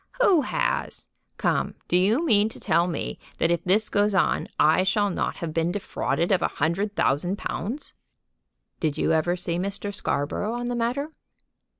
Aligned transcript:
"Who 0.19 0.41
has? 0.41 1.05
Come; 1.37 1.75
do 1.87 1.95
you 1.95 2.25
mean 2.25 2.49
to 2.49 2.59
tell 2.59 2.87
me 2.87 3.19
that 3.37 3.51
if 3.51 3.63
this 3.63 3.87
goes 3.87 4.15
on 4.15 4.47
I 4.59 4.81
shall 4.81 5.11
not 5.11 5.35
have 5.35 5.53
been 5.53 5.71
defrauded 5.71 6.31
of 6.31 6.41
a 6.41 6.47
hundred 6.47 6.95
thousand 6.95 7.37
pounds?" 7.37 7.93
"Did 8.79 8.97
you 8.97 9.11
ever 9.13 9.35
see 9.35 9.59
Mr. 9.59 9.93
Scarborough 9.93 10.53
on 10.55 10.69
the 10.69 10.75
matter?" 10.75 11.11